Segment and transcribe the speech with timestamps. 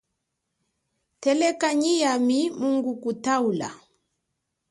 [1.21, 3.69] Tetekela nyi yami mungukutaula.